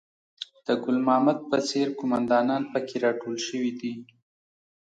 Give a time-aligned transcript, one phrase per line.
[0.65, 3.93] د ګل محمد په څېر قوماندانان په کې راټول شوي دي.